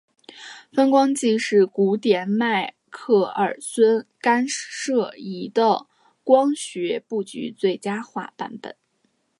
[0.73, 5.85] 分光计是古典迈克耳孙干涉仪的
[6.23, 8.75] 光学布局最佳化版本。